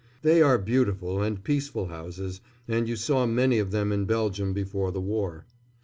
[0.23, 4.91] They are beautiful and peaceful houses, and you saw many of them in Belgium before
[4.91, 5.45] the war.